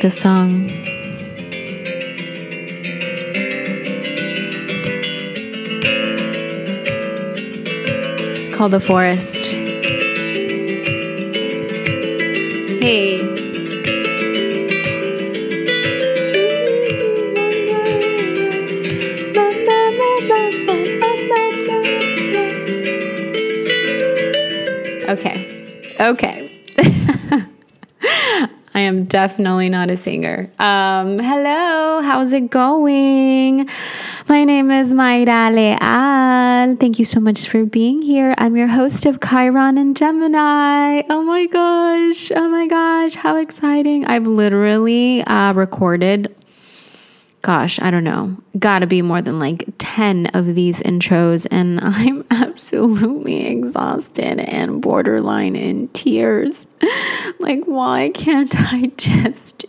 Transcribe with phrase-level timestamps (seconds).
[0.00, 0.66] this song.
[8.32, 9.44] It's called The Forest.
[12.80, 13.20] Hey.
[25.10, 25.64] Okay.
[26.00, 26.39] Okay.
[28.80, 30.50] I am definitely not a singer.
[30.58, 33.68] Um, hello, how's it going?
[34.26, 36.76] My name is Mayra Leal.
[36.78, 38.34] Thank you so much for being here.
[38.38, 41.02] I'm your host of Chiron and Gemini.
[41.10, 42.32] Oh my gosh.
[42.32, 43.16] Oh my gosh.
[43.16, 44.06] How exciting.
[44.06, 46.34] I've literally uh, recorded
[47.42, 52.24] gosh, I don't know, gotta be more than like 10 of these intros, and I'm
[52.60, 56.66] absolutely exhausted and borderline in tears.
[57.38, 59.64] like, why can't I just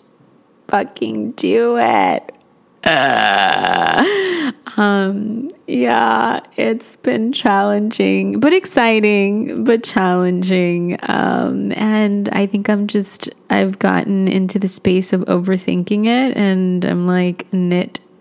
[0.67, 2.35] fucking do it?
[2.83, 10.99] Uh, um, yeah, it's been challenging, but exciting, but challenging.
[11.03, 16.83] Um, and I think I'm just, I've gotten into the space of overthinking it and
[16.83, 17.47] I'm like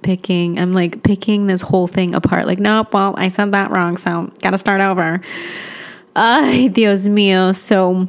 [0.02, 0.58] nitpicking.
[0.58, 2.46] I'm like picking this whole thing apart.
[2.46, 5.20] Like, nope, well, I said that wrong, so gotta start over.
[6.16, 7.54] Ay, Dios mío.
[7.54, 8.08] So,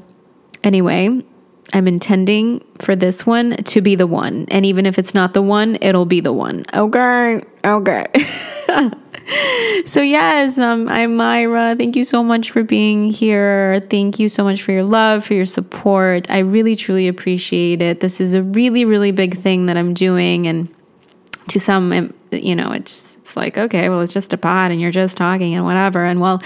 [0.64, 1.24] anyway,
[1.74, 4.46] I'm intending for this one to be the one.
[4.50, 6.66] And even if it's not the one, it'll be the one.
[6.74, 7.42] Okay.
[7.64, 8.06] Okay.
[9.86, 11.78] so, yes, um, I'm Mayra.
[11.78, 13.86] Thank you so much for being here.
[13.90, 16.30] Thank you so much for your love, for your support.
[16.30, 18.00] I really, truly appreciate it.
[18.00, 20.48] This is a really, really big thing that I'm doing.
[20.48, 20.74] And
[21.48, 24.92] to some you know it's it's like okay well it's just a pod and you're
[24.92, 26.06] just talking and whatever.
[26.06, 26.42] And well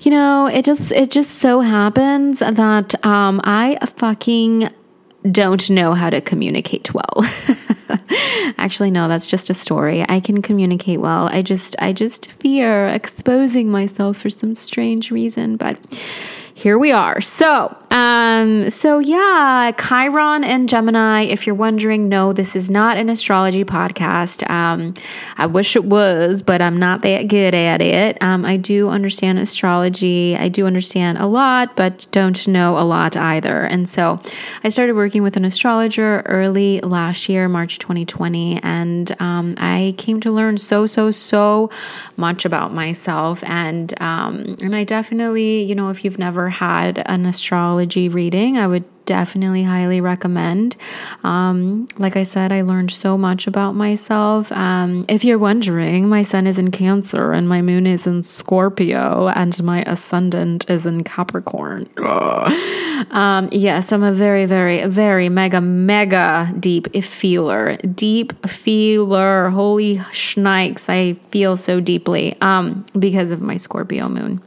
[0.00, 4.70] you know it just it just so happens that um i fucking
[5.30, 7.26] don't know how to communicate well.
[8.58, 10.04] Actually no that's just a story.
[10.08, 11.28] I can communicate well.
[11.28, 15.78] I just i just fear exposing myself for some strange reason but
[16.60, 17.22] here we are.
[17.22, 21.22] So, um, so yeah, Chiron and Gemini.
[21.22, 24.48] If you're wondering, no, this is not an astrology podcast.
[24.48, 24.94] Um,
[25.36, 28.22] I wish it was, but I'm not that good at it.
[28.22, 30.36] Um, I do understand astrology.
[30.36, 33.62] I do understand a lot, but don't know a lot either.
[33.62, 34.20] And so,
[34.62, 40.20] I started working with an astrologer early last year, March 2020, and um, I came
[40.20, 41.70] to learn so, so, so
[42.16, 43.42] much about myself.
[43.44, 47.26] And um, and I definitely, you know, if you've never had an
[47.80, 50.76] astrology reading, I would definitely highly recommend.
[51.24, 54.52] Um, like I said, I learned so much about myself.
[54.52, 59.28] Um, if you're wondering, my sun is in Cancer and my moon is in Scorpio
[59.28, 61.88] and my ascendant is in Capricorn.
[63.10, 67.78] Um, yes, I'm a very, very, very mega, mega deep feeler.
[67.78, 69.48] Deep feeler.
[69.48, 70.88] Holy schnikes.
[70.88, 74.42] I feel so deeply um, because of my Scorpio moon.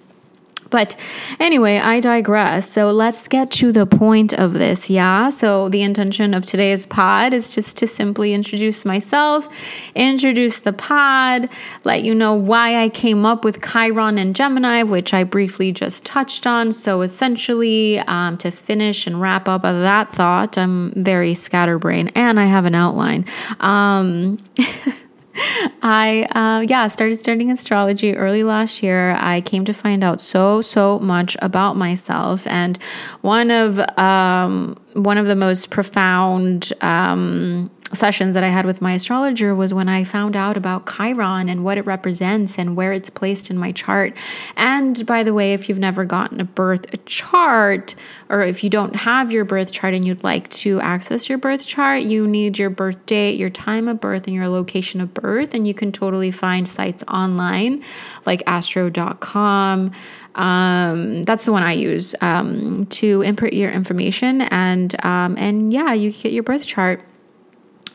[0.73, 0.95] But
[1.39, 2.67] anyway, I digress.
[2.67, 4.89] So let's get to the point of this.
[4.89, 5.29] Yeah.
[5.29, 9.47] So the intention of today's pod is just to simply introduce myself,
[9.93, 11.47] introduce the pod,
[11.83, 16.05] let you know why I came up with Chiron and Gemini, which I briefly just
[16.05, 16.71] touched on.
[16.71, 22.39] So essentially, um, to finish and wrap up of that thought, I'm very scatterbrained and
[22.39, 23.25] I have an outline.
[23.59, 24.39] Um,
[25.35, 29.15] I, uh, yeah, started studying astrology early last year.
[29.19, 32.45] I came to find out so, so much about myself.
[32.47, 32.77] And
[33.21, 38.93] one of, um, one of the most profound, um, sessions that I had with my
[38.93, 43.09] astrologer was when I found out about Chiron and what it represents and where it's
[43.09, 44.15] placed in my chart.
[44.55, 47.95] And by the way, if you've never gotten a birth chart,
[48.29, 51.65] or if you don't have your birth chart and you'd like to access your birth
[51.65, 55.53] chart, you need your birth date, your time of birth, and your location of birth.
[55.53, 57.83] And you can totally find sites online
[58.25, 59.91] like astro.com.
[60.35, 65.93] Um, that's the one I use um, to input your information, and um, and yeah,
[65.93, 67.03] you get your birth chart.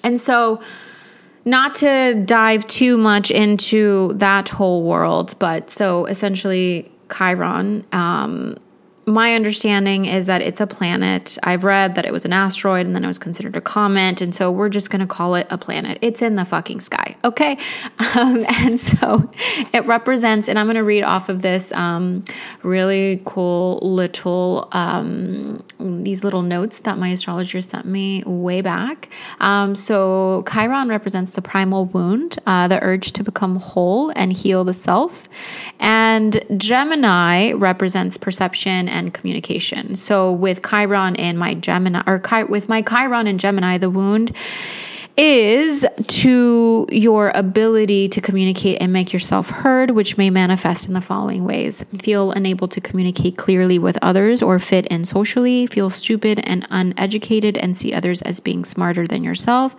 [0.02, 0.60] And so,
[1.44, 8.56] not to dive too much into that whole world, but so essentially, Chiron um,
[9.08, 11.38] my understanding is that it's a planet.
[11.42, 14.20] I've read that it was an asteroid and then it was considered a comet.
[14.20, 15.98] And so we're just going to call it a planet.
[16.02, 17.16] It's in the fucking sky.
[17.24, 17.58] Okay.
[18.18, 19.30] Um, and so
[19.72, 22.24] it represents, and I'm going to read off of this um,
[22.62, 29.08] really cool little, um, these little notes that my astrologer sent me way back.
[29.40, 34.64] Um, so Chiron represents the primal wound, uh, the urge to become whole and heal
[34.64, 35.28] the self.
[35.78, 39.96] And Gemini represents perception and communication.
[39.96, 44.34] So with Chiron in my Gemini, or Chi- with my Chiron and Gemini, the wound
[45.18, 51.00] is to your ability to communicate and make yourself heard, which may manifest in the
[51.00, 56.38] following ways feel unable to communicate clearly with others or fit in socially, feel stupid
[56.44, 59.74] and uneducated, and see others as being smarter than yourself.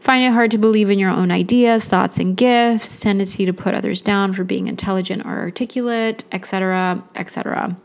[0.00, 3.74] Find it hard to believe in your own ideas, thoughts, and gifts, tendency to put
[3.74, 7.76] others down for being intelligent or articulate, etc., etc.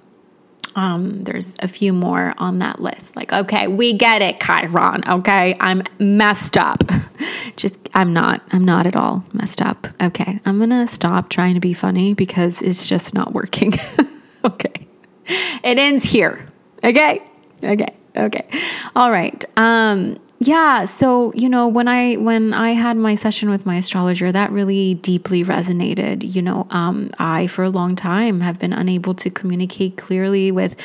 [0.78, 3.16] Um, there's a few more on that list.
[3.16, 5.04] Like, okay, we get it, Chiron.
[5.10, 6.84] Okay, I'm messed up.
[7.56, 8.44] Just, I'm not.
[8.52, 9.88] I'm not at all messed up.
[10.00, 13.74] Okay, I'm gonna stop trying to be funny because it's just not working.
[14.46, 14.88] okay,
[15.26, 16.48] it ends here.
[16.84, 17.26] Okay,
[17.64, 18.48] okay, okay.
[18.96, 19.44] All right.
[19.58, 24.32] Um, yeah so you know when i when i had my session with my astrologer
[24.32, 26.36] that really deeply resonated.
[26.36, 30.76] You know um, i for a long time have been unable to communicate clearly with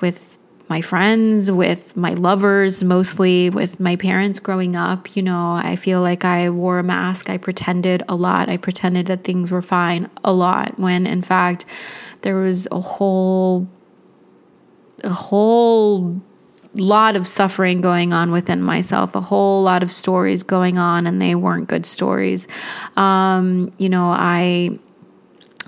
[0.00, 0.38] with
[0.68, 5.14] my friends with my lovers mostly with my parents growing up.
[5.14, 7.28] You know i feel like i wore a mask.
[7.28, 8.48] I pretended a lot.
[8.48, 11.66] I pretended that things were fine a lot when in fact
[12.22, 13.68] there was a whole
[15.04, 16.20] a whole
[16.76, 21.20] lot of suffering going on within myself, a whole lot of stories going on, and
[21.20, 22.46] they weren't good stories.
[22.96, 24.78] Um, you know, I.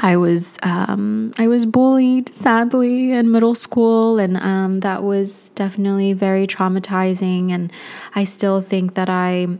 [0.00, 6.12] I was um, I was bullied sadly in middle school, and um, that was definitely
[6.12, 7.50] very traumatizing.
[7.50, 7.72] And
[8.14, 9.58] I still think that I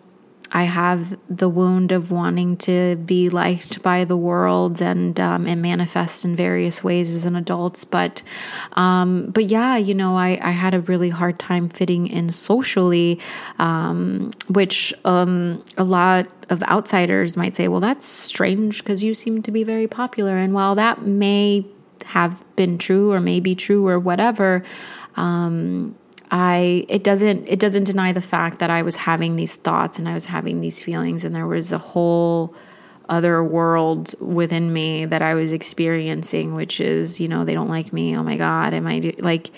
[0.52, 5.60] I have the wound of wanting to be liked by the world and um, and
[5.60, 7.84] manifest in various ways as an adult.
[7.90, 8.22] But
[8.72, 13.20] um, but yeah, you know, I, I had a really hard time fitting in socially,
[13.58, 19.42] um, which um, a lot of outsiders might say, well, that's strange because you seem
[19.42, 20.38] to be very popular.
[20.38, 21.66] And while that may
[22.06, 24.64] have been true or may be true or whatever,
[25.16, 25.94] um,
[26.30, 30.08] I it doesn't it doesn't deny the fact that I was having these thoughts and
[30.08, 32.54] I was having these feelings and there was a whole
[33.08, 37.92] other world within me that I was experiencing which is you know they don't like
[37.92, 39.14] me oh my god am I do-?
[39.19, 39.50] like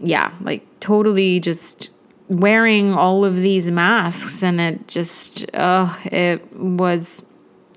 [0.00, 1.90] yeah like totally just
[2.28, 7.22] wearing all of these masks and it just oh, it was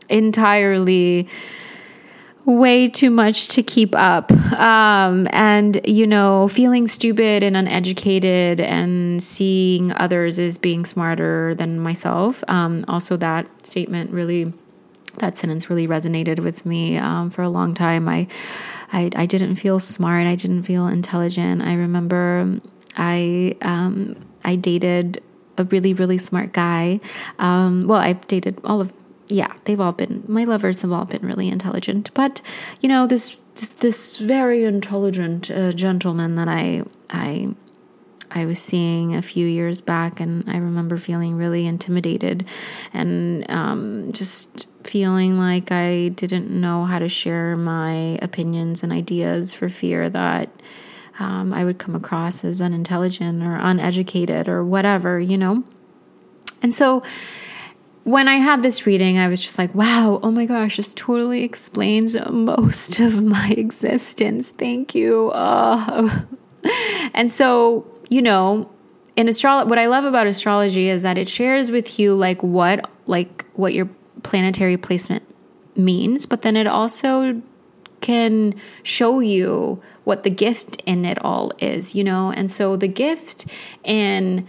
[0.10, 1.28] entirely
[2.46, 4.32] way too much to keep up.
[4.54, 11.80] Um, and, you know, feeling stupid and uneducated and seeing others as being smarter than
[11.80, 12.44] myself.
[12.48, 14.54] Um, also, that statement really,
[15.18, 18.08] that sentence really resonated with me um, for a long time.
[18.08, 18.28] I,
[18.94, 20.28] I, I didn't feel smart.
[20.28, 21.64] I didn't feel intelligent.
[21.64, 22.60] I remember
[22.96, 25.22] I, um, I dated
[25.58, 27.00] a really, really smart guy.
[27.40, 28.94] Um, well, I've dated all of
[29.28, 32.42] yeah, they've all been my lovers have all been really intelligent, but
[32.82, 33.38] you know this
[33.80, 37.56] this, very intelligent uh, gentleman that I I
[38.32, 42.46] I was seeing a few years back, and I remember feeling really intimidated
[42.94, 49.54] and um, just feeling like I didn't know how to share my opinions and ideas
[49.54, 50.50] for fear that
[51.18, 55.64] um, I would come across as unintelligent or uneducated or whatever, you know?
[56.62, 57.04] And so
[58.06, 61.44] when I had this reading, I was just like, wow, oh my gosh, this totally
[61.44, 64.52] explains most of my existence.
[64.52, 65.32] Thank you.
[65.32, 66.22] Uh.
[67.14, 68.70] And so, you know,
[69.16, 72.90] in astrology, what I love about astrology is that it shares with you like what,
[73.06, 73.88] like what your
[74.24, 75.22] planetary placement
[75.78, 77.40] means, but then it also
[78.02, 82.32] can show you what the gift in it all is, you know?
[82.32, 83.46] And so the gift
[83.84, 84.48] in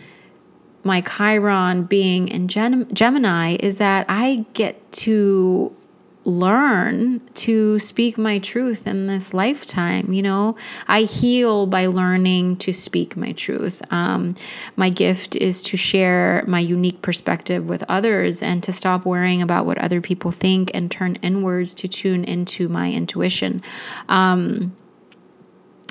[0.86, 5.76] my Chiron being in Gem- Gemini is that I get to
[6.24, 10.12] learn to speak my truth in this lifetime.
[10.12, 10.56] You know,
[10.88, 13.80] I heal by learning to speak my truth.
[13.92, 14.34] Um,
[14.74, 19.66] my gift is to share my unique perspective with others and to stop worrying about
[19.66, 23.62] what other people think and turn inwards to tune into my intuition.
[24.08, 24.76] Um,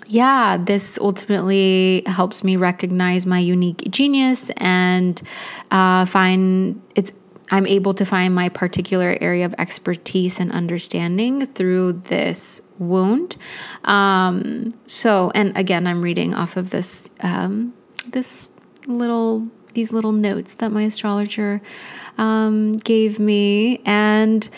[0.07, 5.21] yeah, this ultimately helps me recognize my unique genius and
[5.71, 7.11] uh, find it's
[7.51, 13.35] I'm able to find my particular area of expertise and understanding through this wound.
[13.83, 17.73] Um, so, and again, I'm reading off of this um,
[18.07, 18.51] this
[18.87, 21.61] little these little notes that my astrologer
[22.17, 24.49] um, gave me, and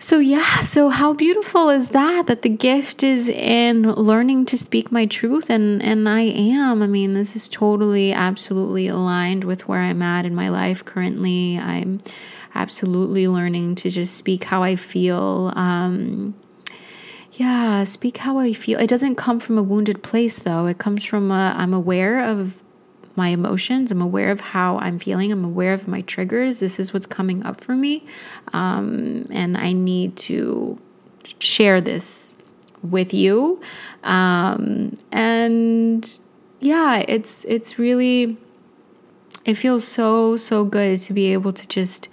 [0.00, 2.26] so, yeah, so how beautiful is that?
[2.26, 6.82] That the gift is in learning to speak my truth, and, and I am.
[6.82, 11.58] I mean, this is totally, absolutely aligned with where I'm at in my life currently.
[11.58, 12.00] I'm
[12.54, 15.52] absolutely learning to just speak how I feel.
[15.54, 16.34] Um,
[17.34, 18.80] yeah, speak how I feel.
[18.80, 20.66] It doesn't come from a wounded place, though.
[20.66, 22.56] It comes from a, I'm aware of
[23.16, 23.90] my emotions.
[23.90, 25.32] I'm aware of how I'm feeling.
[25.32, 26.60] I'm aware of my triggers.
[26.60, 28.06] This is what's coming up for me.
[28.52, 30.78] Um, and I need to
[31.38, 32.36] share this
[32.82, 33.60] with you.
[34.04, 36.18] Um, and
[36.60, 38.36] yeah, it's it's really
[39.44, 42.08] it feels so so good to be able to just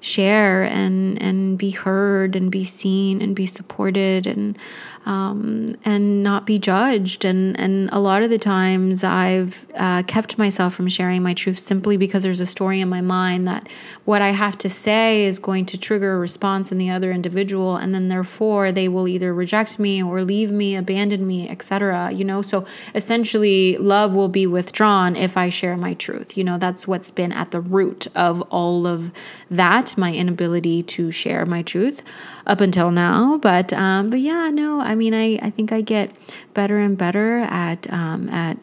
[0.00, 4.58] share and and be heard and be seen and be supported and
[5.06, 7.24] um, and not be judged.
[7.24, 11.58] And, and a lot of the times I've uh, kept myself from sharing my truth
[11.58, 13.66] simply because there's a story in my mind that
[14.04, 17.76] what I have to say is going to trigger a response in the other individual.
[17.76, 22.12] And then therefore they will either reject me or leave me, abandon me, etc.
[22.12, 26.36] You know, so essentially love will be withdrawn if I share my truth.
[26.36, 29.10] You know, that's what's been at the root of all of
[29.50, 32.02] that, my inability to share my truth
[32.46, 33.38] up until now.
[33.38, 36.14] But um, but yeah, no, I mean, I, I think I get
[36.54, 38.58] better and better at um, at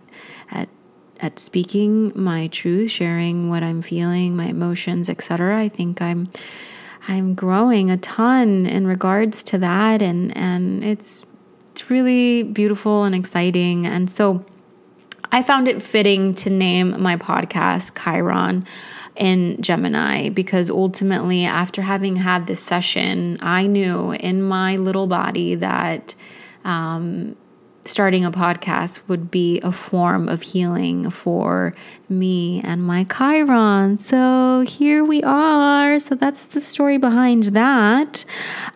[0.52, 0.70] at
[1.20, 5.60] at speaking my truth, sharing what I'm feeling, my emotions, etc.
[5.60, 6.28] I think I'm
[7.08, 11.24] I'm growing a ton in regards to that, and and it's
[11.72, 14.46] it's really beautiful and exciting, and so.
[15.30, 18.66] I found it fitting to name my podcast Chiron
[19.18, 25.56] in Gemini because ultimately, after having had this session, I knew in my little body
[25.56, 26.16] that
[26.64, 27.36] um,
[27.88, 31.74] starting a podcast would be a form of healing for
[32.10, 33.98] me and my Chiron.
[33.98, 36.00] So here we are.
[36.00, 38.26] So that's the story behind that.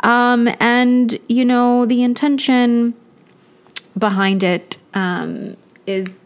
[0.02, 2.94] Um, and, you know, the intention
[3.98, 6.26] behind it um, is,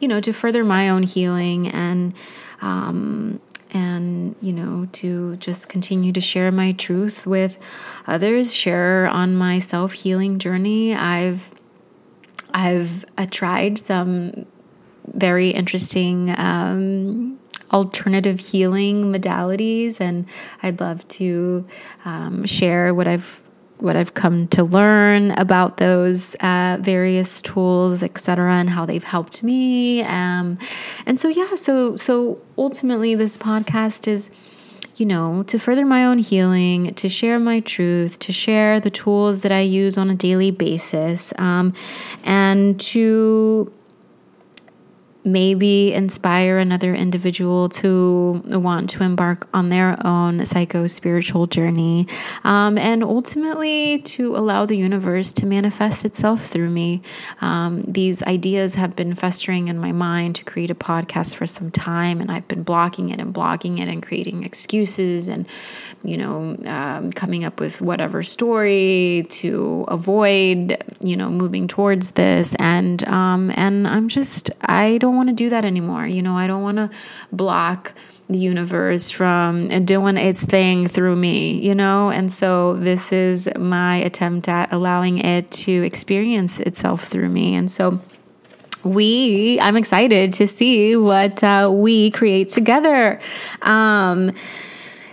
[0.00, 2.12] you know, to further my own healing and
[2.60, 7.58] um, and you know to just continue to share my truth with
[8.06, 10.94] others share on my self-healing journey.
[10.94, 11.54] I've
[12.54, 14.46] i've uh, tried some
[15.06, 17.38] very interesting um,
[17.72, 20.26] alternative healing modalities and
[20.62, 21.66] i'd love to
[22.04, 23.42] um, share what i've
[23.80, 29.42] what I've come to learn about those uh, various tools, etc., and how they've helped
[29.42, 30.02] me.
[30.02, 30.58] Um,
[31.06, 34.30] and so, yeah, so so ultimately, this podcast is,
[34.96, 39.42] you know, to further my own healing, to share my truth, to share the tools
[39.42, 41.72] that I use on a daily basis, um,
[42.24, 43.72] and to
[45.32, 52.06] maybe inspire another individual to want to embark on their own psycho spiritual journey,
[52.44, 57.02] um, and ultimately to allow the universe to manifest itself through me.
[57.40, 61.70] Um, these ideas have been festering in my mind to create a podcast for some
[61.70, 65.46] time, and I've been blocking it and blocking it and creating excuses and,
[66.02, 72.54] you know, um, coming up with whatever story to avoid, you know, moving towards this.
[72.58, 76.06] And um, and I'm just I don't want to do that anymore.
[76.06, 76.90] You know, I don't want to
[77.30, 77.92] block
[78.28, 82.10] the universe from doing its thing through me, you know?
[82.10, 87.54] And so this is my attempt at allowing it to experience itself through me.
[87.54, 88.00] And so
[88.84, 93.20] we, I'm excited to see what uh, we create together.
[93.62, 94.32] Um,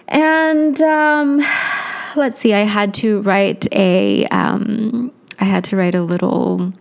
[0.10, 1.44] and um,
[2.16, 6.74] let's see, I had to write a, um, I had to write a little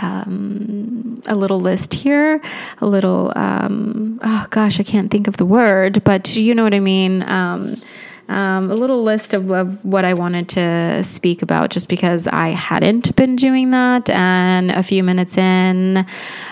[0.00, 2.40] um, a little list here,
[2.80, 6.74] a little, um, oh gosh, I can't think of the word, but you know what
[6.74, 7.22] I mean.
[7.22, 7.80] Um,
[8.28, 12.48] um, a little list of, of, what I wanted to speak about just because I
[12.48, 14.10] hadn't been doing that.
[14.10, 16.06] And a few minutes in,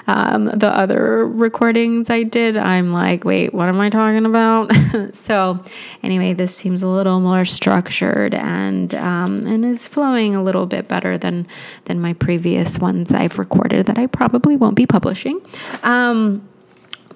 [0.06, 4.70] um, the other recordings I did, I'm like, wait, what am I talking about?
[5.12, 5.64] so,
[6.02, 10.88] anyway, this seems a little more structured and um, and is flowing a little bit
[10.88, 11.46] better than
[11.86, 15.40] than my previous ones I've recorded that I probably won't be publishing.
[15.82, 16.48] Um,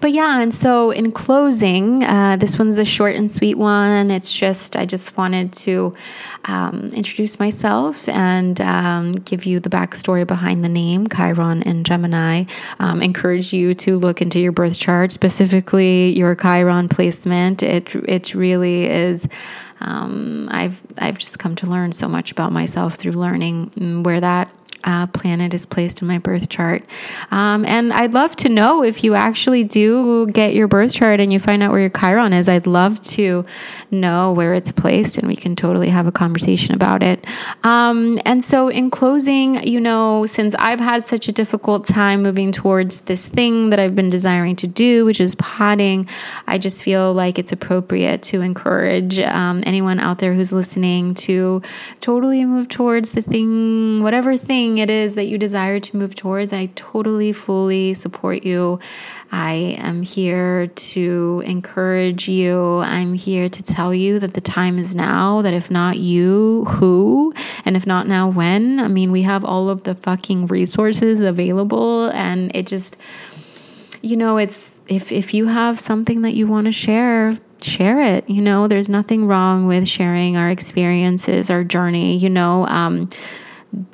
[0.00, 4.10] but yeah, and so in closing, uh, this one's a short and sweet one.
[4.10, 5.94] It's just, I just wanted to
[6.44, 12.44] um, introduce myself and um, give you the backstory behind the name, Chiron and Gemini.
[12.78, 17.62] Um, encourage you to look into your birth chart, specifically your Chiron placement.
[17.62, 19.26] It, it really is.
[19.80, 24.50] Um, I've I've just come to learn so much about myself through learning where that
[24.84, 26.84] uh, planet is placed in my birth chart.
[27.30, 31.32] Um, and I'd love to know if you actually do get your birth chart and
[31.32, 32.48] you find out where your Chiron is.
[32.48, 33.44] I'd love to
[33.90, 37.26] know where it's placed and we can totally have a conversation about it.
[37.64, 42.52] Um, and so, in closing, you know, since I've had such a difficult time moving
[42.52, 46.08] towards this thing that I've been desiring to do, which is potting,
[46.46, 51.62] I just feel like it's appropriate to encourage um, anyone out there who's listening to
[52.00, 56.14] totally move towards the thing, whatever thing thing it is that you desire to move
[56.14, 58.78] towards, I totally, fully support you.
[59.32, 62.78] I am here to encourage you.
[62.78, 67.32] I'm here to tell you that the time is now, that if not you, who?
[67.64, 68.78] And if not now, when?
[68.80, 72.96] I mean, we have all of the fucking resources available, and it just,
[74.02, 78.28] you know, it's if if you have something that you want to share, share it.
[78.28, 82.16] You know, there's nothing wrong with sharing our experiences, our journey.
[82.16, 83.10] You know, um,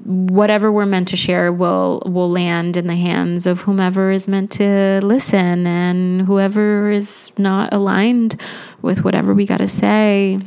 [0.05, 4.51] whatever we're meant to share will will land in the hands of whomever is meant
[4.53, 8.41] to listen and whoever is not aligned
[8.83, 10.39] with whatever we got to say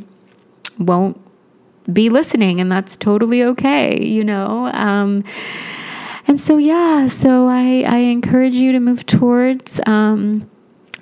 [0.78, 1.20] won't
[1.92, 4.68] be listening and that's totally okay you know?
[4.68, 5.24] Um,
[6.26, 10.48] and so yeah so i i encourage you to move towards um,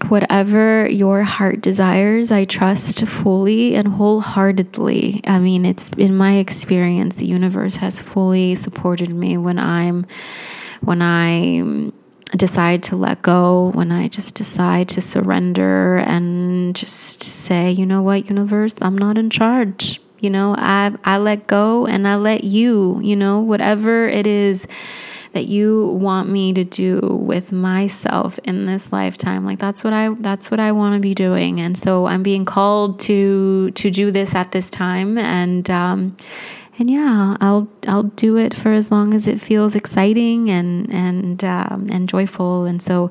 [0.04, 5.22] whatever your heart desires, I trust fully and wholeheartedly.
[5.26, 10.06] I mean, it's in my experience, the universe has fully supported me when I'm,
[10.80, 11.92] when I
[12.36, 18.02] decide to let go, when I just decide to surrender and just say, you know
[18.02, 20.00] what, universe, I'm not in charge.
[20.18, 24.66] You know, I I let go and I let you, you know, whatever it is
[25.36, 29.44] that you want me to do with myself in this lifetime.
[29.44, 31.60] Like that's what i that's what i want to be doing.
[31.60, 35.18] And so i'm being called to to do this at this time.
[35.18, 36.16] And um
[36.78, 41.42] and yeah, I'll I'll do it for as long as it feels exciting and and
[41.42, 42.64] um, and joyful.
[42.64, 43.10] And so,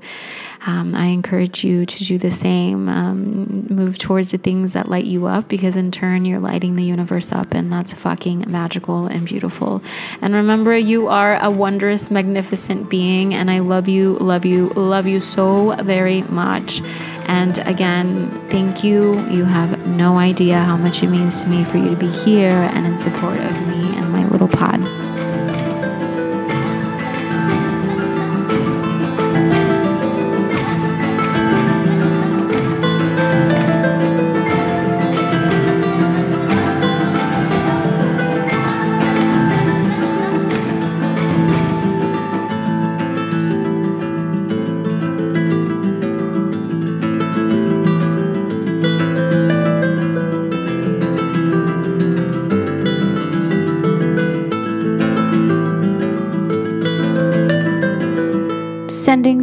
[0.68, 2.88] um, I encourage you to do the same.
[2.88, 6.84] Um, move towards the things that light you up, because in turn, you're lighting the
[6.84, 9.82] universe up, and that's fucking magical and beautiful.
[10.22, 15.08] And remember, you are a wondrous, magnificent being, and I love you, love you, love
[15.08, 16.82] you so very much.
[17.28, 19.20] And again, thank you.
[19.30, 22.70] You have no idea how much it means to me for you to be here
[22.74, 25.05] and in support of me and my little pod.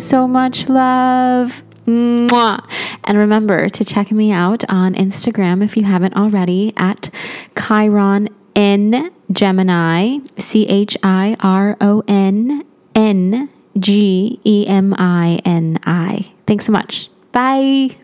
[0.02, 1.62] So much love.
[1.86, 2.64] Mwah.
[3.04, 7.10] And remember to check me out on Instagram if you haven't already at
[7.56, 15.78] Chiron N Gemini, C H I R O N N G E M I N
[15.84, 16.32] I.
[16.46, 17.08] Thanks so much.
[17.32, 18.01] Bye.